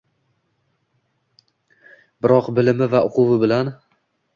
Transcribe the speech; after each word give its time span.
Biroq 2.25 2.51
bilimi 2.61 2.93
va 2.97 3.07
uquvi 3.13 3.41
bilan 3.49 3.75